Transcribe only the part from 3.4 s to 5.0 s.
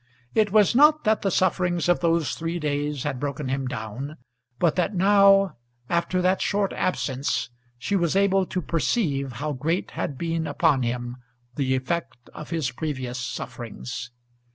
him down, but that